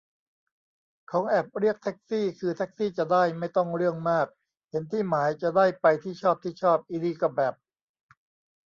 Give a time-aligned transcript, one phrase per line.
[1.11, 4.27] ของแอปเรียกแท็กซี่คือแท็กซี่จะได้ไม่ต้องเรื่องมาก
[4.69, 7.53] เห็นที่หมาย จะได้ไปที่ชอบที่ชอบ อินี่ก็แบบ